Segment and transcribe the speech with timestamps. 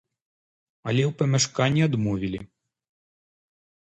[0.91, 2.39] Але ў памяшканні адмовілі.